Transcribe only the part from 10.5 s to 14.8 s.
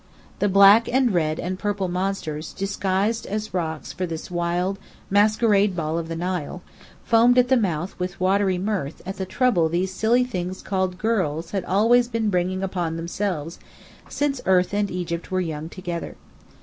called girls had always been bringing on themselves, since Earth